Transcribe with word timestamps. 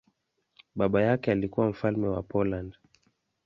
Baba 0.75 1.01
yake 1.01 1.31
alikuwa 1.31 1.69
mfalme 1.69 2.07
wa 2.07 2.23
Poland. 2.23 2.75